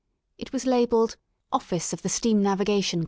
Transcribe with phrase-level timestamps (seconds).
[0.39, 1.17] It was labelled;
[1.51, 2.99] Office of the Steam Navigation Co."